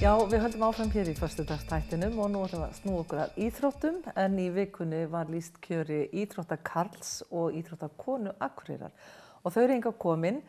Já, 0.00 0.14
við 0.16 0.40
höldum 0.40 0.62
áfram 0.64 0.90
hér 0.94 1.10
í 1.10 1.12
förstudagstættinum 1.12 2.14
og 2.24 2.30
nú 2.32 2.40
ætlum 2.46 2.62
við 2.62 2.70
að 2.70 2.76
snú 2.78 2.92
okkur 3.02 3.18
að 3.20 3.34
íþróttum 3.44 3.98
en 4.22 4.38
í 4.40 4.46
vikunni 4.54 5.02
var 5.12 5.28
líst 5.28 5.58
kjöri 5.60 6.06
íþróttakarls 6.22 7.10
og 7.28 7.58
íþróttakonu 7.58 8.32
Akureyrar 8.40 8.94
og 9.44 9.52
þau 9.52 9.60
eru 9.66 9.76
enga 9.76 9.92
komin. 10.00 10.40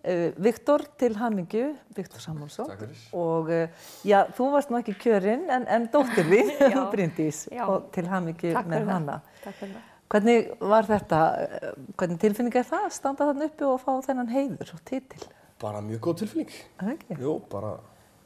Uh, 0.00 0.32
Viktor 0.40 0.86
til 0.96 1.18
hamingju, 1.20 1.66
Viktor 1.96 2.24
fyrir. 2.24 3.04
og 3.12 3.52
uh, 3.52 3.86
já, 4.08 4.24
þú 4.40 4.48
varst 4.56 4.72
nú 4.72 4.80
ekki 4.80 4.96
kjörinn 5.04 5.46
en, 5.52 5.68
en 5.68 5.88
dóttir 5.92 6.24
Já. 6.72 6.80
Bryndís 6.88 7.44
og 7.68 7.92
til 7.92 8.08
hamingju 8.08 8.56
Takk 8.56 8.72
með 8.72 8.88
hana. 8.88 9.20
Takk 9.44 9.60
fyrir 9.60 9.76
það. 9.76 9.94
Hvernig 10.14 10.52
var 10.72 10.92
þetta, 10.96 11.24
uh, 11.44 11.72
hvernig 12.00 12.24
tilfinning 12.24 12.56
er 12.56 12.72
það 12.72 12.88
að 12.88 13.00
standa 13.02 13.28
þarna 13.28 13.52
uppi 13.52 13.68
og 13.68 13.80
fá 13.84 13.96
þennan 14.08 14.32
heiður 14.32 14.78
og 14.78 14.86
titil? 14.88 15.26
Bara 15.60 15.84
mjög 15.84 16.06
góð 16.08 16.22
tilfinning. 16.24 16.62
Er 16.80 16.88
það 16.88 16.96
ekki? 16.98 17.24
Jú, 17.24 17.40
bara, 17.52 17.76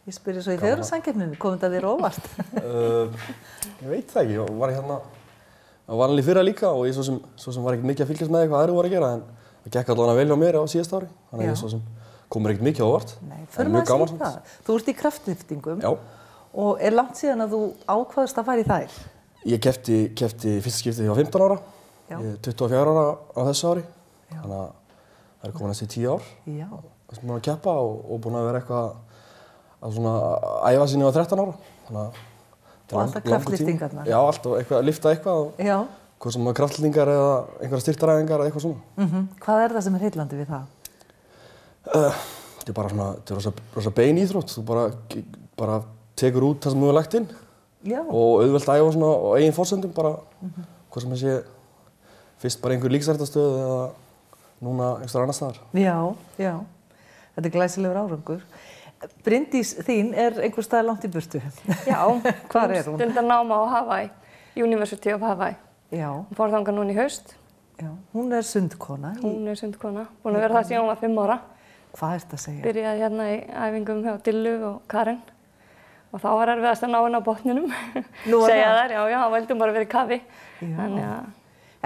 Ég 0.08 0.14
spyrir 0.16 0.40
svo 0.40 0.54
í 0.54 0.58
fegurðarsamkeppninu, 0.60 1.36
kom 1.36 1.58
þetta 1.58 1.68
þér 1.74 1.84
á 1.84 1.90
óvart? 1.92 2.28
uh, 2.62 3.26
ég 3.82 3.90
veit 3.90 4.08
það 4.08 4.22
ekki, 4.22 4.36
ég 4.38 4.52
var 4.56 4.70
hérna, 4.72 4.94
það 5.84 5.98
var 6.00 6.12
alveg 6.14 6.24
fyrra 6.30 6.44
líka 6.46 6.70
og 6.72 6.86
ég 6.88 6.94
svo 6.96 7.04
sem, 7.04 7.18
svo 7.36 7.52
sem 7.52 7.66
var 7.66 7.76
ekkert 7.76 7.90
mikið 7.90 8.04
að 8.06 8.12
fylgjast 8.14 8.32
með 8.32 8.46
hvað 8.46 8.62
aðri 8.62 8.76
voru 8.78 8.88
að 8.88 8.94
gera 8.96 9.10
en 9.18 9.24
það 9.66 9.74
gekk 9.74 9.92
allavega 9.92 10.16
vel 10.22 10.30
hjá 10.30 10.38
mér 10.40 10.56
á 10.56 10.64
síðast 10.72 10.94
ári, 10.96 11.10
þannig 11.28 11.44
að 11.44 11.44
Já. 11.44 11.52
ég 11.52 11.60
svo 11.60 11.68
sem 11.74 11.82
komur 12.32 12.54
ekkert 12.54 12.66
mikið 12.70 12.80
á 12.80 12.88
óvart. 12.88 13.12
Nei, 13.28 13.42
förum 13.52 13.76
mjög 13.76 13.84
að 13.84 14.00
segja 14.00 14.18
það. 14.22 14.56
Þú 14.64 14.78
ert 14.78 14.88
í 14.88 14.96
kraftliftingum 15.02 15.84
Já, 15.84 15.90
og 16.64 16.82
er 16.88 16.96
langt 16.96 17.20
síðan 17.20 17.44
að 17.44 17.52
þú 17.52 17.60
ákvaðist 17.98 18.40
að 18.40 18.48
fara 18.48 18.64
í 18.64 18.68
þær? 18.68 18.98
ég 19.48 19.60
kefti, 19.68 19.98
kefti 20.16 20.56
fyrst 20.64 20.80
skiptið 20.82 21.04
ég 21.04 21.12
var 21.12 21.20
15 21.20 21.44
ára, 21.44 21.58
Já. 22.08 22.16
ég 22.16 22.30
er 22.32 22.40
24 22.48 22.80
ára 22.96 23.04
á 23.12 23.40
þessu 23.52 23.74
ári, 23.74 23.84
þannig 24.32 24.56
að 24.56 24.68
það 24.72 25.48
er 25.48 25.54
komin 25.60 25.70
næstu 25.74 25.86
10 25.92 26.08
ár 26.16 26.22
Já. 26.48 26.68
Að 29.82 29.94
svona 29.98 30.14
æfa 30.72 30.88
sinni 30.90 31.06
á 31.06 31.12
13 31.14 31.42
ára, 31.44 31.54
þannig 31.88 32.02
er 32.08 32.26
Og 32.88 33.02
alltaf 33.02 33.24
kraftliftingarnar. 33.26 34.06
Já, 34.08 34.16
alltaf 34.16 34.54
eitthvað, 34.56 34.78
að 34.78 34.86
lifta 34.88 35.10
eitthvað 35.12 35.40
og 35.42 35.58
Já. 35.60 35.76
hvað 36.18 36.34
sem 36.34 36.48
að 36.48 36.54
kraftlendingar 36.56 37.10
eða 37.12 37.32
einhverja 37.60 37.84
styrtaræðingar 37.84 38.40
eða 38.40 38.48
eitthvað 38.48 38.64
svona. 38.64 38.80
Mm 38.96 39.26
Hvað 39.44 39.64
er 39.64 39.74
það 39.76 39.84
sem 39.86 39.98
er 39.98 40.04
heillandi 40.06 40.38
við 40.38 40.48
það? 40.54 40.64
Uh, 41.88 42.22
þetta 42.58 42.72
er 42.72 42.78
bara 42.78 42.92
svona, 42.94 43.08
þetta 43.18 43.34
er 43.34 43.38
rosa, 43.40 43.52
rosa 43.76 43.92
bein 43.98 44.22
íþrótt, 44.22 44.54
þú 44.56 44.64
bara, 44.70 44.86
bara 45.60 45.76
tekur 46.18 46.48
út 46.48 46.64
það 46.64 46.74
sem 46.74 46.80
þú 46.80 46.88
hefur 46.88 46.98
lagt 46.98 47.18
inn 47.18 47.28
Já. 47.88 48.00
og 48.02 48.42
auðvelt 48.42 48.72
æfa 48.72 48.90
svona 48.96 49.12
á 49.12 49.28
eigin 49.38 49.56
fórsöndum 49.56 49.92
bara, 49.94 50.16
hvað 50.88 51.04
sem 51.04 51.16
sé 51.20 51.36
fyrst 52.42 52.62
bara 52.62 52.74
einhver 52.74 52.92
líksærtastöð 52.94 53.52
eða 53.60 53.78
núna 54.64 54.88
einhverjar 55.02 55.26
annar 55.26 55.36
staðar. 55.36 55.60
Já, 55.76 55.96
já. 56.40 56.54
Þetta 57.36 57.46
er 57.46 57.54
glæsilegur 57.54 58.00
árangur. 58.00 58.40
Bryndís 59.24 59.74
þín 59.86 60.08
er 60.18 60.38
einhver 60.42 60.64
stað 60.66 60.86
langt 60.88 61.04
í 61.06 61.10
burtu. 61.12 61.40
Já, 61.86 62.00
Hvar 62.52 62.72
er 62.74 62.84
hún? 62.88 62.96
Stundar 62.98 63.24
náma 63.26 63.60
á 63.62 63.64
Hawaii, 63.76 64.08
University 64.58 65.12
of 65.14 65.22
Hawaii. 65.22 65.54
Já, 65.94 66.08
Hún 66.10 66.34
fór 66.36 66.50
þangað 66.52 66.74
núna 66.80 66.92
í 66.94 66.98
haust. 66.98 67.36
já. 67.78 67.92
Hún 68.14 68.32
er 68.34 68.42
sundkona. 68.44 69.14
Hún 69.22 69.46
er 69.48 69.56
sundkona, 69.60 70.08
búin 70.24 70.34
að 70.36 70.42
vera 70.48 70.58
það 70.58 70.66
síðan 70.72 70.82
hún 70.82 70.90
var 70.92 71.00
fimm 71.04 71.18
ára. 71.22 71.38
Hvað 71.98 72.14
er 72.16 72.22
þetta 72.24 72.36
að 72.36 72.42
segja? 72.44 72.62
Byrjaði 72.66 73.02
hérna 73.04 73.28
í 73.32 73.38
æfingum 73.68 74.02
hjá 74.04 74.16
Dillu 74.26 74.54
og 74.72 74.82
Karen. 74.90 75.20
Og 76.12 76.20
þá 76.22 76.28
var 76.40 76.50
erfiðast 76.56 76.84
að 76.86 76.92
ná 76.92 76.98
henni 77.04 77.18
á 77.20 77.28
botninum. 77.28 77.72
Nú 78.28 78.42
Segja 78.48 78.68
það? 78.68 78.78
þær, 78.82 78.92
já, 78.96 79.00
já, 79.12 79.18
hann 79.22 79.32
vildum 79.38 79.58
bara 79.62 79.74
vera 79.76 79.86
í 79.86 79.90
kafi. 79.94 80.18
Já. 80.64 80.76
Að, 80.84 81.34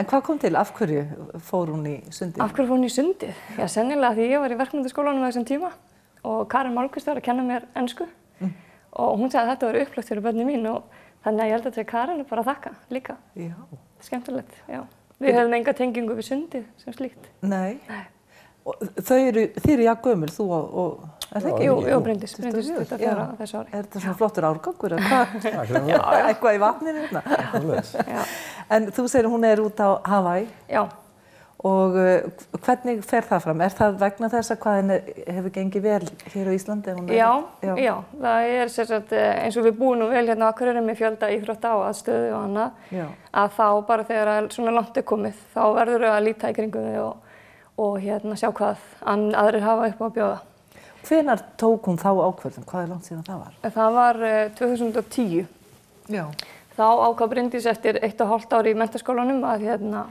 En 0.00 0.06
hvað 0.08 0.22
kom 0.24 0.38
til? 0.40 0.54
Af 0.56 0.70
hverju 0.72 1.00
fór 1.44 1.68
hún 1.68 1.82
í 1.90 1.94
sundið? 2.08 2.40
af 2.40 2.52
hverju 2.56 2.64
fór 2.70 2.78
hún 2.78 2.86
í 2.88 2.92
sundið? 2.94 3.40
Já, 3.58 3.66
sennilega 3.68 4.14
því 4.16 4.28
ég 4.30 4.40
var 4.40 4.54
í 4.54 4.56
verkmyndaskólanum 4.62 5.20
á 5.20 5.28
þessum 5.28 5.44
tíma 5.50 5.68
og 6.28 6.48
Karen 6.52 6.74
Málkvist 6.76 7.08
var 7.10 7.20
að 7.20 7.26
kenna 7.28 7.44
mér 7.46 7.66
ennsku. 7.78 8.06
Mm. 8.40 8.52
Og 9.02 9.14
hún 9.20 9.32
sagði 9.32 9.44
að 9.46 9.52
þetta 9.54 9.70
var 9.70 9.80
upplökt 9.82 10.10
fyrir 10.12 10.24
bönni 10.24 10.46
mín 10.48 10.66
og 10.70 10.98
þannig 11.24 11.44
að 11.44 11.50
ég 11.50 11.56
held 11.56 11.66
að 11.66 11.70
þetta 11.70 11.84
er 11.84 11.90
Karen 11.92 12.24
bara 12.30 12.44
að 12.44 12.50
þakka 12.50 12.74
líka. 12.96 13.16
Já. 13.38 13.54
Skemmtilegt, 14.02 14.58
já. 14.68 14.82
Við 15.22 15.38
höfum 15.38 15.56
enga 15.58 15.74
tengingu 15.78 16.18
við 16.18 16.28
sundið 16.28 16.66
sem 16.82 16.96
slíkt. 16.96 17.30
Nei. 17.46 17.78
Nei. 17.88 18.04
Og 18.62 18.78
þau 19.02 19.18
eru, 19.18 19.48
þið 19.58 19.72
eru 19.74 19.94
gömul, 20.04 20.30
þú 20.30 20.44
og, 20.54 20.74
og 20.82 21.22
er 21.32 21.42
það 21.42 21.48
ekki? 21.50 21.64
Jú, 21.66 21.74
jú, 21.88 21.96
Bryndis, 22.06 22.34
Bryndis 22.38 22.68
24, 22.68 22.84
24 22.92 23.08
já. 23.08 23.14
á 23.18 23.34
þessu 23.40 23.58
ári. 23.58 23.72
Er 23.72 23.86
þetta 23.86 24.02
svona 24.04 24.18
flottur 24.20 24.46
árgangur? 24.46 24.94
eða 24.94 25.08
Hvað? 25.08 26.26
Eitthvað 26.28 26.58
í 26.58 26.60
vatninu 26.62 27.02
hérna? 27.02 28.26
En 28.76 28.86
þú 28.94 29.06
segir 29.10 29.26
að 29.26 29.34
hún 29.34 29.46
er 29.48 29.62
út 29.64 29.82
á 29.82 29.90
Hawaii 30.12 30.46
já, 30.70 30.82
og 31.62 31.94
uh, 31.94 32.46
hvernig 32.64 33.04
fer 33.06 33.22
það 33.28 33.42
fram? 33.44 33.60
Er 33.62 33.74
það 33.78 33.98
vegna 34.00 34.28
þess 34.32 34.50
að 34.54 34.60
hvað 34.64 34.78
henni 34.80 34.96
hefur 35.36 35.52
gengið 35.54 35.84
vel 35.84 36.08
hér 36.34 36.50
á 36.50 36.52
Íslandi? 36.56 36.94
Er- 36.96 37.12
já, 37.14 37.28
já, 37.78 37.92
það 38.24 38.46
er 38.58 38.72
sérsagt 38.74 39.12
eins 39.18 39.58
og 39.60 39.66
við 39.68 39.76
búum 39.78 40.00
nú 40.00 40.08
vel 40.10 40.24
hérna 40.26 40.48
á 40.48 40.52
Akureyri 40.52 40.82
með 40.82 40.98
fjölda 41.02 41.30
íþrótta 41.36 41.74
og 41.78 41.84
aðstöðu 41.90 42.30
og 42.34 42.40
annað, 42.48 42.80
Já. 42.90 43.04
að 43.44 43.52
þá 43.58 43.66
bara 43.92 44.06
þegar 44.10 44.32
að 44.36 44.48
svona 44.56 44.74
langt 44.74 44.96
er 44.98 45.06
komið, 45.12 45.42
þá 45.54 45.62
verður 45.78 46.06
við 46.06 46.14
að 46.16 46.24
líta 46.26 46.50
í 46.50 46.56
kringum 46.58 46.88
þau 46.90 47.04
og, 47.06 47.36
og 47.86 48.00
hérna 48.02 48.38
sjá 48.40 48.48
hvað 48.50 48.82
aðrir 49.44 49.68
hafa 49.68 49.92
upp 49.92 50.02
á 50.02 50.06
að 50.08 50.16
bjóða. 50.18 50.40
Hvenar 51.02 51.40
tók 51.58 51.86
hún 51.90 51.98
þá 51.98 52.10
ákvörðum? 52.14 52.66
Hvað 52.66 52.82
er 52.84 52.90
langt 52.92 53.06
síðan 53.08 53.24
það 53.26 53.38
var? 53.42 53.54
Það 53.74 53.94
var 53.96 54.20
eh, 54.22 54.50
2010. 54.58 55.46
Já. 56.14 56.24
Þá 56.76 56.84
ákvað 57.08 57.32
Bryndís 57.32 57.66
eftir 57.68 57.98
eitt 58.06 58.20
og 58.22 58.30
hálft 58.30 58.52
ári 58.54 58.70
í 58.72 58.78
mentaskólanum 58.78 59.42
að 59.44 59.64
hérna, 59.66 60.04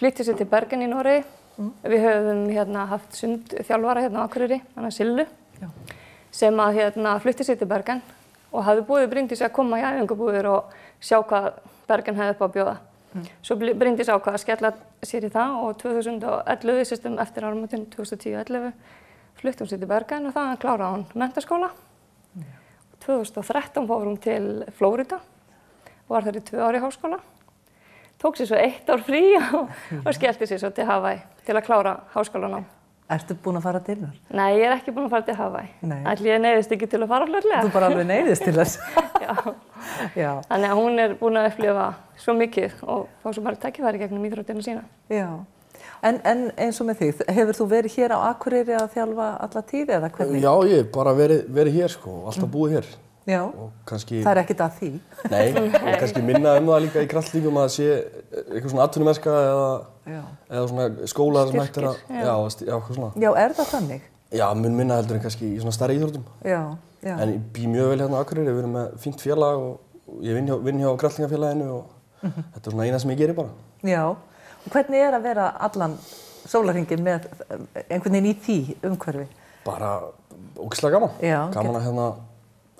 flytti 0.00 0.24
sér 0.26 0.38
til 0.40 0.48
Bergen 0.50 0.82
í 0.84 0.88
Noregi. 0.90 1.24
Við 1.60 2.00
höfum 2.06 2.46
hérna, 2.48 2.86
haft 2.88 3.16
sundþjálfara 3.18 4.00
hérna 4.06 4.22
á 4.22 4.24
Akureyri, 4.24 4.60
hann 4.74 4.86
að 4.88 4.94
Sillu, 4.96 5.26
Já. 5.60 5.66
sem 6.32 6.56
að 6.56 6.78
hérna, 6.78 7.18
flytti 7.20 7.44
sér 7.44 7.58
til 7.60 7.68
Bergen 7.68 8.00
og 8.52 8.64
hafði 8.64 8.84
búið 8.88 9.10
Bryndís 9.12 9.42
að 9.44 9.52
koma 9.58 9.76
í 9.78 9.84
æfingabúðir 9.84 10.48
og 10.48 10.72
sjá 11.04 11.18
hvað 11.20 11.50
Bergen 11.90 12.16
hefði 12.16 12.32
upp 12.36 12.40
á 12.40 12.48
bjóða. 12.54 12.76
Svo 13.42 13.56
bli- 13.58 13.74
Bryndís 13.74 14.08
ákvað 14.08 14.38
að 14.38 14.40
skella 14.44 14.72
sér 15.02 15.24
í 15.26 15.30
það 15.34 15.56
og 15.66 15.76
2011, 15.82 16.84
system 16.86 17.18
eftir 17.18 17.42
áramötun 17.44 17.84
2010-11, 17.90 18.72
flytti 19.36 19.64
hún 19.64 19.68
sér 19.68 19.78
til 19.82 19.90
Bergen 19.90 20.26
og 20.26 20.32
þannig 20.34 20.60
kláraði 20.62 20.94
hún 20.94 21.06
mentaskóla. 21.14 21.70
2013 23.04 23.86
fór 23.88 24.04
hún 24.06 24.18
til 24.20 24.64
Flórida 24.78 25.16
og 25.20 26.08
var 26.14 26.22
þar 26.26 26.36
í 26.40 26.42
tvö 26.46 26.64
ári 26.66 26.78
í 26.80 26.84
háskóla. 26.84 27.20
Tók 28.20 28.36
sér 28.36 28.50
svo 28.50 28.58
eitt 28.60 28.90
ár 28.90 29.00
frí 29.00 29.22
og, 29.56 29.70
og 30.04 30.12
skellti 30.12 30.48
sér 30.48 30.60
svo 30.60 30.70
til 30.76 30.84
Hawaii 30.88 31.22
til 31.46 31.56
að 31.56 31.64
klára 31.64 31.94
háskólanám. 32.12 32.66
Ertu 33.10 33.34
búin 33.42 33.58
að 33.58 33.64
fara 33.64 33.80
til 33.82 33.96
hennar? 33.96 34.18
Nei, 34.30 34.50
ég 34.60 34.66
er 34.68 34.74
ekki 34.76 34.92
búin 34.94 35.08
að 35.08 35.14
fara 35.16 35.26
til 35.26 35.38
Hawaii. 35.38 35.70
Nei. 35.82 36.02
Ætli 36.12 36.30
ég 36.30 36.42
neyðist 36.44 36.74
ekki 36.76 36.86
til 36.92 37.00
að 37.00 37.08
fara 37.10 37.26
hlutlega. 37.26 37.62
Þú 37.64 37.72
bara 37.74 37.88
alveg 37.90 38.06
neyðist 38.06 38.44
til 38.46 38.54
þess. 38.54 38.76
Já. 39.24 39.32
Já. 40.14 40.30
Þannig 40.50 40.68
að 40.68 40.78
hún 40.78 41.02
er 41.02 41.16
búin 41.18 41.40
að 41.40 41.48
upplifa 41.50 41.86
svo 42.20 42.36
mikið 42.36 42.78
og 42.84 43.08
fá 43.24 43.32
svo 43.32 43.42
bara 43.46 43.58
tækifæri 43.64 44.02
gegnum 44.04 44.28
íþróttina 44.28 44.64
sína. 44.64 44.84
Já. 45.10 45.26
En, 46.04 46.20
en 46.24 46.46
eins 46.60 46.78
og 46.80 46.88
með 46.88 47.02
þig, 47.02 47.22
hefur 47.36 47.56
þú 47.56 47.66
verið 47.72 47.96
hér 47.98 48.14
á 48.16 48.18
Akureyri 48.30 48.76
að 48.76 48.94
þjálfa 48.94 49.28
alla 49.46 49.62
tíð 49.68 49.92
eða 49.96 50.10
hvernig? 50.14 50.44
Já, 50.44 50.52
ég 50.70 50.82
hef 50.82 50.90
bara 50.94 51.12
verið, 51.16 51.42
verið 51.56 51.78
hér 51.80 51.92
sko, 51.92 52.14
alltaf 52.30 52.52
búið 52.52 52.76
hér 52.78 52.88
Já. 53.28 53.40
kannski, 53.86 54.22
Það 54.24 54.30
er 54.32 54.38
ekkert 54.42 54.60
að 54.64 54.76
því. 54.80 54.90
nei, 55.30 55.46
og 55.54 55.98
kannski 56.00 56.22
minna 56.24 56.54
um 56.58 56.66
það 56.72 56.80
líka 56.86 57.02
í 57.04 57.08
kraftlíkum 57.10 57.58
að 57.60 57.68
sé 57.74 57.88
eitthvað 58.54 58.70
svona 58.72 58.86
atvinnumennska 58.88 59.34
eða, 59.50 59.66
eða 60.50 60.62
svona 60.70 60.86
skólar 61.12 61.50
sem 61.50 61.60
hægt 61.60 61.76
er 61.78 61.86
að, 61.90 61.98
Styrkir, 62.00 62.16
já. 62.16 62.24
já, 62.24 62.34
já, 62.66 62.74
eitthvað 62.78 62.96
svona. 62.96 63.10
Já, 63.26 63.30
er 63.44 63.54
það 63.58 63.68
þannig? 63.74 64.06
Já, 64.40 64.46
mun 64.54 64.76
minna 64.78 64.96
heldur 65.00 65.16
en 65.18 65.22
kannski 65.26 65.50
í 65.52 65.60
svona 65.60 65.74
stærri 65.76 65.98
íþróttum. 66.00 66.24
Já. 66.46 66.60
Já. 67.04 67.14
En 67.20 67.32
ég 67.34 67.44
bý 67.56 67.66
mjög 67.70 67.88
vel 67.92 68.00
hérna 68.04 68.18
á 68.18 68.22
Akureyri, 68.24 68.52
við 68.52 68.58
erum 68.64 68.74
með 68.76 68.96
fínt 69.04 69.20
félag 69.24 69.62
og 69.68 70.20
ég 70.26 70.34
vinn 70.36 70.48
hjá, 70.50 70.56
vinn 70.64 70.80
hjá 70.82 70.90
kraftlingafélaginu 71.00 71.70
og 71.78 71.96
Mhm. 72.20 72.42
þetta 72.54 72.66
er 72.68 72.72
svona 72.74 72.84
eina 72.84 72.98
sem 73.00 73.10
ég 73.10 73.16
gerir 73.18 73.34
bara. 73.34 73.48
Já. 73.82 74.02
Og 74.10 74.72
hvernig 74.74 75.00
er 75.00 75.14
að 75.16 75.22
vera 75.22 75.46
allan 75.58 75.94
sólarhingin 76.46 77.00
með 77.00 77.24
eh, 77.48 77.82
einhvern 77.90 78.12
veginn 78.12 78.26
í 78.28 78.34
því 78.44 78.58
umhverfi? 78.90 79.26
Bara 79.64 80.00
ógislega 80.60 80.98
gaman. 80.98 81.10
Já, 81.22 81.48
Gaman 81.54 81.80
hérna 81.82 82.14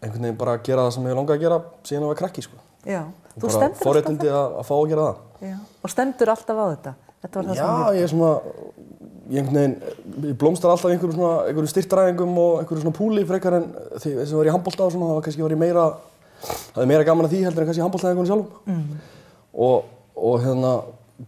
einhvern 0.00 0.26
veginn 0.26 0.40
bara 0.40 0.56
gera 0.64 0.86
það 0.86 0.94
sem 0.96 1.08
ég 1.10 1.18
langaði 1.18 1.38
að 1.38 1.44
gera 1.44 1.60
síðan 1.84 2.04
ég 2.06 2.12
var 2.12 2.20
krakki 2.20 2.44
sko. 2.46 2.60
Já. 2.88 3.00
Og 3.04 3.36
Þú 3.36 3.42
bara 3.44 3.52
stendur 3.52 3.70
alltaf 3.70 3.86
forréttindi 3.86 4.30
að, 4.32 4.58
að 4.60 4.68
fá 4.68 4.74
að 4.76 4.90
gera 4.90 5.06
það. 5.06 5.24
Já. 5.50 5.56
Og 5.80 5.92
stendur 5.94 6.32
alltaf 6.34 6.60
á 6.60 6.64
þetta? 6.70 6.92
Þetta 7.20 7.40
var 7.40 7.48
það 7.50 7.58
sem 7.58 7.66
Já, 7.70 7.98
ég 7.98 8.06
er 8.06 8.12
svona, 8.14 8.30
ég 9.30 9.40
einhvern 9.40 9.58
veginn, 9.60 9.74
ég 10.24 10.38
blómstar 10.40 10.72
alltaf 10.72 10.94
einhverju 10.94 11.16
svona, 11.16 11.32
einhverju 11.50 11.72
styrtaræðingum 11.74 12.38
og 12.40 12.54
einhverju 12.62 12.84
svona 12.84 12.96
púli 12.96 13.24
frekar 13.28 13.58
en 13.58 13.66
því 13.96 14.14
þess 14.16 14.30
að 14.30 14.32
ég 14.32 14.40
var 14.40 14.50
í 14.50 14.54
handbólta 14.54 14.86
og 14.86 14.94
svona, 14.94 15.10
það 15.10 15.18
var 15.18 15.26
kannski 15.26 15.44
var 15.44 15.54
ég 15.54 15.60
meira, 15.60 15.86
það 16.48 16.82
er 16.84 16.90
meira 16.90 17.08
gaman 17.08 17.28
að 17.28 17.34
því 17.34 17.42
heldur 17.46 17.64
en 17.64 17.70
kannski 17.70 17.84
handbóltaæðingunni 17.84 18.32
sjálfum. 18.32 18.72
Mm. 18.72 19.02
Og, 19.68 19.90
og 20.16 20.38
hérna, 20.46 20.74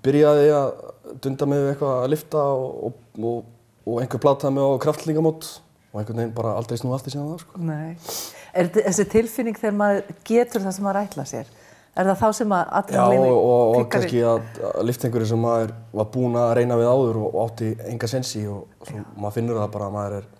byrjaði 0.06 0.46
ég 0.48 0.56
að 0.56 1.18
dunda 1.22 1.50
við 1.52 1.68
eitthvað 1.74 1.98
að 1.98 2.12
lifta 2.14 2.46
og, 2.56 2.68
og, 2.88 3.00
og, 3.20 3.50
og 3.84 4.00
einhver 4.00 4.22
plataði 4.24 4.56
mig 4.56 4.64
á 4.64 4.82
kraftlingamót 4.86 5.50
og 5.92 6.00
einhvern 6.00 6.22
veginn 6.22 6.36
bara 6.36 6.56
aldrei 6.56 6.80
snúið 6.80 6.96
aftur 6.96 7.14
síðan 7.14 7.34
það, 7.34 7.44
sko. 7.44 7.66
Nei. 7.68 8.40
Er 8.52 8.68
þessi 8.68 9.04
tilfinning 9.08 9.56
þegar 9.56 9.76
maður 9.78 10.16
getur 10.28 10.64
það 10.64 10.74
sem 10.76 10.84
maður 10.86 11.00
ætla 11.06 11.24
sér? 11.28 11.50
Er 11.92 12.08
það 12.08 12.20
þá 12.22 12.28
sem 12.38 12.52
að 12.56 12.62
Já, 12.62 12.72
adrenalínu 12.78 13.24
og, 13.28 13.38
og, 13.38 13.62
og 13.62 13.74
kickar 13.74 13.82
inn? 13.82 13.90
kannski 13.92 14.20
að, 14.24 14.92
einhverju 15.06 15.28
sem 15.28 15.42
maður 15.44 15.72
var 15.92 16.06
búinn 16.14 16.38
að 16.40 16.52
reyna 16.56 16.78
við 16.80 16.88
áður 16.88 17.18
og, 17.20 17.26
og 17.32 17.42
átti 17.46 17.68
enga 17.92 18.08
sensi 18.08 18.44
og 18.48 18.86
svo, 18.88 19.02
maður 19.16 19.34
finnur 19.36 19.60
það 19.60 19.74
bara 19.74 19.88
að 19.88 19.96
maður 19.96 20.16
er, 20.18 20.30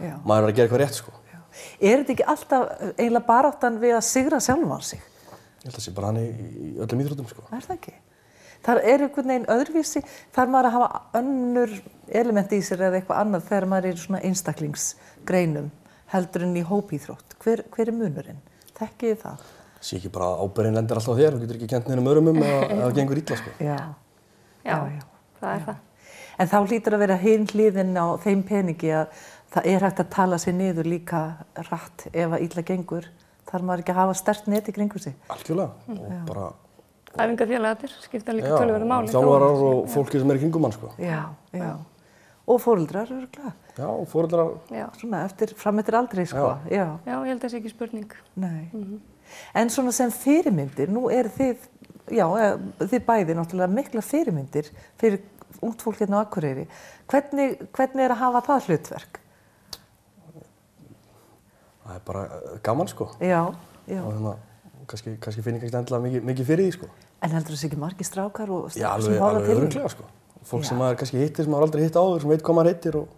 Já. 0.00 0.12
maður 0.24 0.42
er 0.42 0.50
að 0.50 0.58
gera 0.58 0.68
eitthvað 0.68 0.82
rétt, 0.84 1.00
sko. 1.00 1.16
Er 1.80 2.02
þetta 2.02 2.14
ekki 2.14 2.28
alltaf 2.34 2.66
eiginlega 2.98 3.24
baráttan 3.30 3.80
við 3.80 3.96
að 3.96 4.04
sigra 4.10 4.42
sjálfan 4.44 4.86
sig? 4.90 5.00
Ég 5.00 5.64
held 5.64 5.72
að 5.72 5.78
það 5.78 5.86
sé 5.86 5.96
bara 5.96 6.10
hann 6.12 6.20
í, 6.20 6.28
í 6.28 6.70
öllum 6.84 7.02
íþróttum 7.04 7.32
sko. 7.32 7.48
Er 7.48 7.64
það 7.64 7.76
ekki? 7.78 7.96
Það 8.60 8.82
er 8.92 9.02
einhvern 9.06 9.32
veginn 9.32 9.50
öðruvísi, 9.56 10.02
þarf 10.36 10.52
maður 10.52 10.68
að 10.68 10.74
hafa 10.76 11.20
önnur 11.20 11.74
element 12.20 12.52
í 12.52 12.60
sér 12.64 12.84
eða 12.90 13.00
eitthvað 13.00 13.22
annað 13.24 13.46
þegar 13.48 13.66
maður 13.72 13.88
er 13.88 13.96
í 13.96 14.02
svona 14.04 14.20
einstaklingsgreinum 14.28 15.70
heldur 16.12 16.44
en 16.46 16.56
í 16.58 16.62
hópíþrótt. 16.66 17.36
Hver, 17.42 17.64
hver 17.74 17.90
er 17.92 17.96
munurinn? 17.96 18.40
Þekkið 18.78 19.10
þið 19.12 19.20
það? 19.24 19.44
Sé 19.80 19.96
ekki 19.96 20.10
bara 20.12 20.30
að 20.34 20.42
ábyrginn 20.44 20.76
lendir 20.76 20.98
alltaf 21.00 21.16
þér, 21.16 21.36
þú 21.36 21.42
getur 21.44 21.58
ekki 21.60 21.68
kent 21.72 21.86
neinum 21.88 22.08
örum 22.12 22.30
um 22.34 22.40
eða 22.42 22.56
eða 22.66 22.80
það 22.86 22.96
gengur 22.98 23.20
illa 23.22 23.38
sko. 23.40 23.52
Já. 23.64 23.76
Já, 24.60 24.74
Já, 24.74 24.78
já. 24.92 25.04
það 25.40 25.54
er 25.54 25.62
það. 25.68 25.78
En 26.40 26.48
þá 26.50 26.56
hlýtur 26.68 26.96
að 26.96 27.02
vera 27.04 27.16
hinn 27.20 27.46
hliðin 27.48 27.94
á 27.96 28.06
þeim 28.20 28.42
peningi 28.48 28.90
að 28.96 29.22
það 29.54 29.68
er 29.72 29.86
hægt 29.86 30.02
að 30.04 30.10
tala 30.14 30.38
sér 30.40 30.56
niður 30.56 30.88
líka 30.88 31.20
rætt 31.70 32.06
ef 32.12 32.34
að 32.36 32.44
illa 32.46 32.64
gengur. 32.70 33.08
Þarf 33.50 33.64
maður 33.66 33.82
ekki 33.84 33.94
að 33.94 34.00
hafa 34.02 34.18
stert 34.20 34.50
net 34.52 34.68
í 34.68 34.74
kringu 34.76 35.00
sig? 35.02 35.16
Algjörlega. 35.32 35.70
Og 35.96 36.26
bara, 36.28 36.50
Æfingafélagarnir 37.10 37.90
skipta 38.04 38.32
líka 38.36 38.52
já, 38.52 38.58
tölverðu 38.60 38.86
máli. 38.86 39.08
þjálfarar 39.10 39.62
og 39.66 39.88
fólki 39.90 40.20
sem 40.20 40.30
er 40.30 40.38
í 40.38 40.42
kringum 40.44 40.66
hann 40.68 40.74
sko. 40.76 40.92
Já, 41.02 41.22
já. 41.56 41.70
Og 42.46 42.60
fóruldrar 42.62 43.10
eru 43.10 43.26
glæð. 43.34 43.56
Já, 43.80 43.88
Já. 44.76 44.86
Svona 45.00 45.24
eftir, 45.26 45.54
fram 45.56 45.80
eftir 45.82 45.96
aldrei, 45.98 46.26
sko. 46.28 46.46
Já. 46.70 46.86
já, 47.06 47.16
ég 47.16 47.32
held 47.32 47.40
að 47.40 47.44
það 47.46 47.54
sé 47.54 47.60
ekki 47.62 47.72
spurning. 47.74 48.14
Nei. 48.36 48.62
En 49.54 49.70
svona 49.70 49.94
sem 49.94 50.12
fyrirmyndir, 50.14 50.90
nú 50.92 51.06
er 51.12 51.30
þið, 51.32 51.68
já, 52.10 52.26
eh, 52.42 52.54
þið 52.82 53.06
bæði 53.08 53.38
náttúrulega 53.38 53.72
mikla 53.72 54.04
fyrirmyndir 54.04 54.70
fyrir 55.00 55.22
ungt 55.62 55.82
fólk 55.82 56.02
hérna 56.02 56.20
á 56.20 56.26
Akureyri. 56.26 56.66
Hvernig, 57.10 57.58
hvernig 57.74 58.04
er 58.06 58.14
að 58.14 58.22
hafa 58.24 58.46
það 58.48 58.70
hlutverk? 58.70 59.20
það 61.90 61.98
er 61.98 62.06
bara 62.06 62.22
gaman 62.62 62.90
sko. 62.90 63.08
Já, 63.20 63.42
já. 63.90 64.00
Og 64.04 64.12
hérna, 64.14 64.34
kannski, 64.90 65.16
kannski 65.22 65.44
finn 65.44 65.58
ég 65.58 65.64
kannski 65.64 65.80
endilega 65.80 66.04
mikið, 66.06 66.26
mikið 66.30 66.50
fyrir 66.50 66.68
því 66.68 66.74
sko. 66.78 66.90
En 67.20 67.34
heldur 67.34 67.56
þessi 67.56 67.68
ekki 67.68 67.80
margi 67.80 68.06
strákar 68.06 68.52
og 68.54 68.68
Já, 68.70 68.76
strákar 68.76 69.04
sem 69.04 69.12
alveg, 69.12 69.20
horfa 69.20 69.30
alveg 69.30 69.48
til 69.48 69.56
þín? 69.56 69.64
öruglega 69.64 69.92
sko. 69.94 70.08
Fólk 70.48 70.64
Já. 70.64 70.68
sem 70.70 70.78
maður 70.80 70.96
kannski 71.02 71.20
hittir, 71.20 71.44
sem 71.44 71.52
maður 71.52 71.66
aldrei 71.68 71.82
hitt 71.84 71.96
áður, 72.00 72.20
sem 72.24 72.30
veit 72.32 72.42
hvað 72.46 72.56
maður 72.58 72.70
hittir 72.74 72.96
og, 72.96 73.08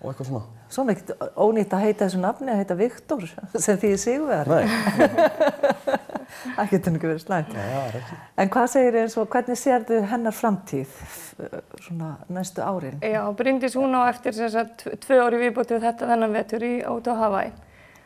og 0.00 0.10
eitthvað 0.12 0.28
svona. 0.30 0.42
Svona 0.70 0.92
ekkert 0.94 1.24
ónýtt 1.42 1.72
að 1.74 1.80
heita 1.82 2.04
þessu 2.06 2.20
nafni 2.22 2.52
að 2.52 2.60
heita 2.62 2.76
Viktor 2.78 3.24
sem 3.64 3.78
því 3.82 3.88
sigurvegari. 3.98 4.60
Nei, 4.60 5.70
Það 6.56 6.68
getur 6.70 6.94
ekki 6.96 7.08
verið 7.10 7.22
slæmt. 7.24 7.48
já, 7.56 7.62
það 7.72 7.86
er 7.88 7.96
ekki. 7.98 8.16
En 8.44 8.50
hvað 8.54 8.68
segir 8.70 8.98
eins 9.00 9.16
og 9.18 9.26
hvernig 9.32 9.58
sérðu 9.58 9.96
hennar 10.12 10.36
framtíð 10.36 10.92
f- 10.94 11.34
svona 11.82 12.10
næstu 12.30 12.62
árin? 12.62 13.00
Já, 13.02 13.18
Bryndís 13.36 13.74
hún 13.76 13.96
á 13.98 14.06
eftir 14.12 14.36
sem 14.38 14.52
sagt 14.54 14.86
tvö 15.02 15.18
ári 15.26 15.40
viðbútið 15.42 15.80
við 15.80 15.88
þetta 15.88 16.08
þennan 16.12 16.36
vetur 16.38 16.64
í 16.68 16.72
á 16.86 16.92
Hawaii 17.18 17.50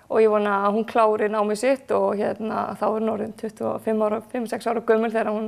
og 0.08 0.20
ég 0.25 0.32
vona 0.32 0.54
að 0.64 0.75
hún 0.78 0.88
klári 0.88 1.28
námið 1.32 1.60
sitt 1.66 1.92
og 1.96 2.16
hérna 2.16 2.64
þá 2.81 2.84
er 2.88 2.96
hún 2.96 3.12
orðin 3.12 3.36
25 3.40 4.04
ára, 4.08 4.22
5-6 4.32 4.69
ára 4.72 4.82
gömul 4.88 5.12
þegar 5.12 5.31
hún 5.32 5.46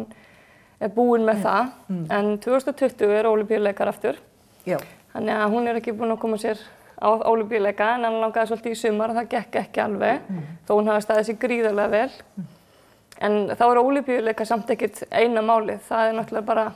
er 0.81 0.91
búin 0.93 1.25
með 1.25 1.43
það. 1.47 1.69
En 2.13 2.33
2020 2.39 3.13
er 3.19 3.29
ólimpíuleikar 3.31 3.89
aftur. 3.89 4.19
Já. 4.67 4.79
þannig 5.13 5.33
að 5.41 5.53
hún 5.55 5.69
er 5.71 5.77
ekki 5.79 5.93
búin 5.97 6.11
að 6.13 6.19
koma 6.21 6.37
sér 6.43 6.59
á 7.01 7.09
ólimpíuleika 7.29 7.95
en 7.95 8.05
hann 8.05 8.17
langaði 8.21 8.49
svolítið 8.51 8.73
í 8.75 8.79
sumar 8.81 9.11
og 9.13 9.17
það 9.21 9.29
gekk 9.35 9.57
ekki 9.61 9.81
alveg 9.85 10.27
þó 10.67 10.73
hún 10.75 10.89
hafi 10.91 11.05
staðið 11.05 11.27
sér 11.29 11.39
gríðarlega 11.45 11.93
vel. 11.93 12.11
En 13.21 13.37
þá 13.57 13.65
er 13.71 13.81
ólimpíuleika 13.81 14.45
samt 14.45 14.71
ekkert 14.75 15.03
eina 15.11 15.41
málið, 15.43 15.81
það 15.89 16.09
er 16.11 16.17
náttúrulega 16.19 16.47
bara 16.51 16.67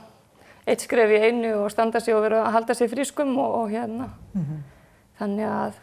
eitt 0.65 0.81
skref 0.85 1.11
í 1.11 1.19
einu 1.27 1.51
og 1.63 1.71
standa 1.73 1.99
sig 1.99 2.15
og 2.15 2.23
vera 2.23 2.43
að 2.45 2.53
halda 2.55 2.73
sig 2.77 2.89
frískum 2.89 3.35
og, 3.37 3.51
og 3.59 3.69
hérna. 3.75 4.07
Þannig 5.19 5.45
að 5.51 5.73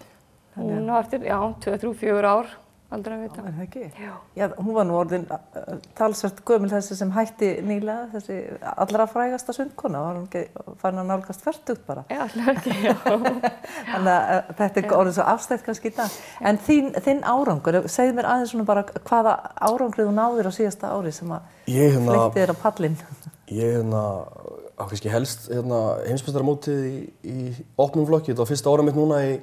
hún 0.57 0.89
á 0.91 0.97
eftir, 0.99 1.21
já, 1.29 1.39
2, 1.63 1.77
3, 1.79 1.95
4 1.95 2.33
ár, 2.33 2.47
aldrei 2.95 3.15
að 3.17 3.23
vita. 3.27 3.43
Er 3.45 3.55
það 3.57 3.65
ekki? 3.65 3.83
Já. 4.01 4.13
Já, 4.39 4.45
hún 4.57 4.77
var 4.77 4.87
nú 4.89 4.97
orðin 4.97 5.25
uh, 5.35 5.75
talsvert 5.99 6.41
gömul 6.49 6.71
þessi 6.73 6.97
sem 6.97 7.11
hætti 7.13 7.51
nýlega, 7.67 8.07
þessi 8.15 8.39
allra 8.73 9.07
frægasta 9.11 9.55
sundkona, 9.57 10.01
var 10.07 10.17
hún 10.17 10.29
ekki 10.29 10.75
fann 10.81 11.01
að 11.03 11.11
nálgast 11.11 11.45
færtugt 11.45 11.85
bara. 11.89 12.07
Já, 12.09 12.23
alltaf 12.25 12.51
ekki, 12.55 12.77
já. 12.87 12.95
Þannig 13.93 14.13
að 14.15 14.33
uh, 14.39 14.51
þetta 14.63 14.83
er 14.83 14.97
orðið 15.01 15.19
svo 15.19 15.29
afstætt 15.35 15.67
kannski 15.69 15.93
í 15.93 15.97
dag. 15.99 16.19
En 16.51 16.61
þín, 16.65 16.91
þinn 17.05 17.23
árangur, 17.29 17.81
segð 17.93 18.17
mér 18.17 18.31
aðeins 18.33 18.55
svona 18.55 18.69
bara 18.73 18.87
hvaða 18.97 19.37
árangrið 19.69 20.09
þú 20.09 20.17
náðir 20.17 20.49
á 20.49 20.53
síðasta 20.57 20.95
ári 20.97 21.13
sem 21.15 21.37
að 21.37 21.55
Ég 21.69 21.93
hérna, 21.93 22.15
fleitti 22.15 22.41
þér 22.41 22.57
á 22.57 22.63
pallinn. 22.65 23.01
ég 23.61 23.75
hérna, 23.77 24.05
á 24.81 24.83
kannski 24.89 25.13
helst 25.13 25.51
hérna, 25.53 25.83
heimsmyndaramótið 26.09 26.85
í, 26.89 26.99
í 27.29 27.39
opnum 27.77 28.09
flokki, 28.09 28.33
þetta 28.33 28.47
var 28.47 28.53
fyrsta 28.55 28.73
ára 28.73 28.87
mitt 28.87 28.97
núna 28.97 29.21
í, 29.27 29.35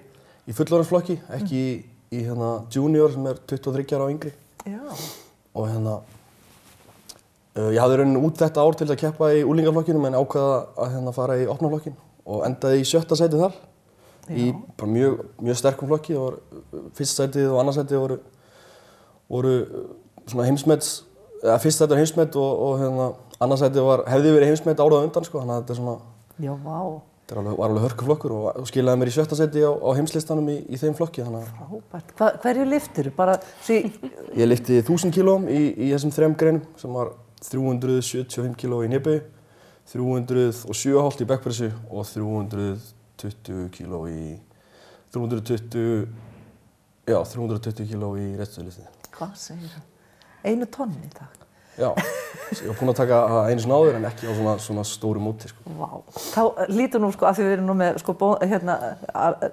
í 0.50 0.56
fullorðansflokki, 0.58 1.20
ekki 1.38 1.60
í, 1.60 1.76
í 2.14 2.24
hérna, 2.26 2.50
junior 2.74 3.14
sem 3.14 3.26
er 3.30 3.40
23 3.50 3.96
ára 3.96 4.08
og 4.08 4.14
yngri. 4.14 4.34
Já. 4.66 4.82
Og 5.56 5.70
hérna, 5.70 5.96
uh, 7.56 7.70
ég 7.70 7.80
hafði 7.82 8.02
raunin 8.02 8.22
út 8.22 8.42
þetta 8.42 8.66
ár 8.66 8.78
til 8.80 8.90
að 8.90 9.00
keppa 9.02 9.32
í 9.36 9.46
úlingaflokkinum 9.48 10.10
en 10.10 10.20
ákvaða 10.20 10.60
að 10.76 10.92
hérna, 10.96 11.16
fara 11.16 11.40
í 11.42 11.48
opnaflokkin 11.52 11.98
og 12.26 12.46
endaði 12.48 12.82
í 12.84 12.88
sjötta 12.90 13.18
sæti 13.18 13.42
þar. 13.42 13.58
Í 14.34 14.50
bara 14.78 14.90
mjög, 14.90 15.20
mjög 15.46 15.60
sterkum 15.60 15.90
flokki, 15.92 16.16
það 16.18 16.26
var 16.26 16.40
uh, 16.42 16.88
fyrst 16.98 17.22
sætið 17.22 17.52
og 17.52 17.60
annars 17.62 17.78
sætið 17.82 18.02
voru, 18.02 18.20
voru 19.32 19.58
uh, 19.62 19.90
svona 20.26 20.48
heimsmets, 20.50 20.96
eða 21.44 21.60
fyrst 21.62 21.82
sætið 21.82 21.96
var 21.96 22.04
heimsmet 22.04 22.40
og, 22.42 22.64
og 22.68 22.80
hérna, 22.82 23.10
annars 23.46 23.62
sætið 23.66 23.86
var, 23.86 24.06
hefði 24.10 24.38
verið 24.40 24.54
heimsmet 24.54 24.82
árað 24.82 25.04
á 25.04 25.06
undan 25.06 25.28
sko, 25.28 25.44
þannig 25.44 25.56
að 25.58 25.62
þetta 25.62 25.76
er 25.76 25.82
svona, 25.84 26.00
Já, 26.36 26.52
vá. 26.66 26.80
Alveg, 27.34 27.58
var 27.58 27.72
alveg 27.72 27.86
hörkuflokkur 27.88 28.34
og, 28.36 28.48
skilaði 28.70 29.02
mér 29.02 29.10
í 29.10 29.14
sjötta 29.16 29.38
sæti 29.40 29.64
á, 29.66 29.72
á 29.74 29.90
heimslistanum 29.98 30.50
í, 30.54 30.58
í 30.70 30.80
þeim 30.82 30.96
flokki, 30.98 31.24
Frábært. 31.26 32.12
Hva, 32.20 32.32
hverju 32.44 32.66
liftir 32.70 33.10
Bara 33.16 33.38
því, 33.66 33.80
Ég 34.38 34.50
lyfti 34.50 34.82
1000 34.82 35.14
kílóm 35.16 35.48
í, 35.50 35.62
í 35.74 35.90
þessum 35.94 36.14
þrem 36.14 36.36
greinum 36.38 36.68
sem 36.82 36.94
var 36.94 37.16
375 37.46 38.54
kíló 38.62 38.84
í 38.86 38.92
nýbu, 38.94 39.18
307,5 39.92 41.26
í 41.26 41.30
backpressu 41.30 41.72
og 41.90 42.06
320 42.10 43.70
kíló 43.74 44.06
í 44.10 44.36
320 45.14 46.08
já, 47.06 47.20
320 47.22 47.90
kíló 47.90 48.14
í 48.20 48.32
reststöðlistið. 48.40 48.90
hvað 49.16 49.36
segir 49.40 49.74
það? 49.74 49.90
Einu 50.46 50.70
tonni 50.70 51.06
í 51.06 51.14
dag. 51.14 51.45
Já, 51.76 51.90
ég 52.56 52.68
var 52.70 52.78
búinn 52.80 52.92
að 52.94 53.00
taka 53.02 53.18
það 53.32 53.50
einu 53.52 53.64
sinni 53.64 53.76
áður 53.76 53.98
en 53.98 54.06
ekki 54.08 54.28
á 54.30 54.34
svona, 54.38 54.54
svona 54.64 54.84
stóru 54.88 55.24
móti 55.24 55.50
sko. 55.52 55.74
Vá. 55.80 55.88
Þá 56.16 56.42
lítur 56.72 57.02
nú 57.04 57.10
sko, 57.12 57.28
að 57.28 57.40
því 57.40 57.48
við 57.48 57.56
erum 57.58 57.68
nú 57.72 57.76
með 57.82 57.98
sko, 58.04 58.16
bó, 58.22 58.28
hérna, 58.40 58.76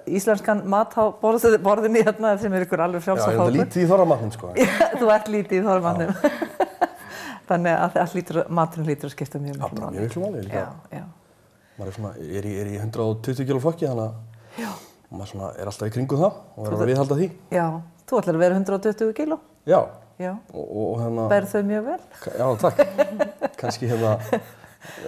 íslenskan 0.07 0.61
mat 0.71 0.95
á 0.95 1.03
borðinni 1.19 2.03
hérna 2.05 2.35
sem 2.39 2.53
er 2.55 2.63
ykkur 2.67 2.83
alveg 2.85 3.03
Já, 3.03 3.07
frjálsa 3.09 3.33
ég 3.33 3.41
er 3.43 3.57
lítið 3.57 3.83
í 3.83 3.89
þorramatnum 3.91 4.31
sko. 4.37 4.53
Þú 5.01 5.11
ert 5.17 5.31
lítið 5.33 5.59
í 5.59 5.65
þormannum. 5.67 6.13
Þannig 7.49 7.75
að 7.75 7.97
allt 8.05 8.15
lítur, 8.15 8.39
maturinn 8.47 8.87
lítur 8.87 9.09
að 9.09 9.15
skipta 9.17 9.41
mjög 9.43 9.57
Já, 9.57 9.63
miklu 9.65 9.75
bara 9.75 9.89
máli. 9.89 9.97
mjög 9.97 10.07
miklu 10.07 10.23
máli 10.23 10.43
líka. 10.45 10.61
Já, 10.63 10.99
já. 11.01 11.03
Maður 11.73 11.89
er 11.89 11.97
svona, 11.97 12.11
er 12.39 12.45
í, 12.47 12.53
er 12.61 12.69
í 12.69 12.77
120 12.79 13.47
kíló 13.49 13.59
flokki 13.63 13.89
þannig 13.89 14.05
að 14.05 14.63
Já. 14.63 14.69
maður 15.11 15.31
svona 15.33 15.49
er 15.57 15.71
alltaf 15.71 15.89
í 15.89 15.93
kringum 15.97 16.21
það 16.21 16.37
og 16.39 16.67
verður 16.69 16.85
að 16.85 16.91
viðhalda 16.93 17.17
því. 17.19 17.27
Já, 17.57 17.65
þú 18.07 18.19
ætlar 18.21 18.37
að 18.37 18.43
vera 18.45 18.59
120 18.61 19.13
kíló. 19.17 19.39
Já, 19.67 19.79
Já. 20.21 20.33
og, 20.53 20.63
og, 20.63 20.83
og 20.87 20.99
hérna... 21.01 21.27
Berð 21.31 21.53
þau 21.53 21.63
mjög 21.69 21.87
vel. 21.87 22.01
Já, 22.37 22.47
takk. 22.61 22.81
kannski 23.61 23.89
hérna, 23.89 24.13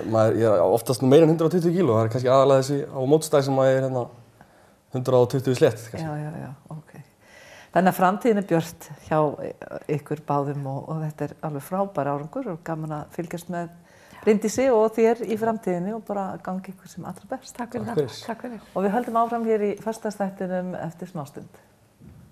maður, 0.10 0.40
ég 0.42 0.48
er 0.50 0.64
oftast 0.66 1.04
nú 1.04 1.10
meira 1.12 1.28
en 1.28 1.36
120 1.36 1.76
kíló, 1.76 1.98
það 1.98 2.06
er 2.06 2.14
kannski 2.16 2.32
aðalega 2.32 2.64
þessi 2.64 2.80
á 2.90 3.00
mótstæð 3.14 3.48
sem 3.48 3.60
maður 3.60 3.76
er 3.76 3.88
hérna 3.88 4.06
120 4.96 5.60
slett. 5.60 5.88
Já, 5.94 6.12
já, 6.20 6.30
já, 6.42 6.50
ok. 6.74 6.94
Þannig 7.76 7.92
að 7.92 7.98
framtíðin 7.98 8.40
er 8.40 8.46
björt 8.48 8.86
hjá 9.10 9.18
ykkur 9.98 10.22
báðum 10.28 10.68
og, 10.72 10.78
og 10.90 11.02
þetta 11.04 11.26
er 11.28 11.34
alveg 11.44 11.66
frábær 11.66 12.12
árangur 12.14 12.54
og 12.54 12.62
gaman 12.64 13.02
að 13.02 13.18
fylgjast 13.18 13.52
með 13.52 13.74
Bryndísi 14.26 14.64
og 14.74 14.88
þér 14.96 15.20
í 15.28 15.36
framtíðinni 15.38 15.92
og 15.94 16.02
bara 16.08 16.32
gangi 16.42 16.72
ykkur 16.72 16.90
sem 16.90 17.06
allra 17.06 17.28
best. 17.30 17.52
Takk 17.54 17.76
fyrir 17.76 17.92
það. 17.92 18.16
Takk 18.26 18.46
fyrir. 18.48 18.64
Og 18.74 18.86
við 18.88 18.96
höldum 18.96 19.20
áfram 19.22 19.46
hér 19.46 19.66
í 19.68 19.72
fastastættinum 19.84 20.72
eftir 20.80 21.12
smástund. 21.12 21.60